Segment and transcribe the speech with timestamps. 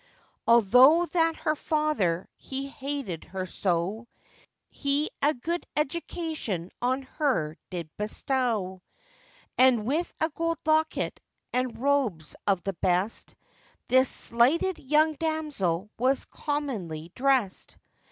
[0.47, 4.07] Although that her father he hated her so,
[4.71, 8.81] He a good education on her did bestow;
[9.59, 11.19] And with a gold locket,
[11.53, 13.35] and robes of the best,
[13.89, 17.77] This slighted young damsel was commonly dressed.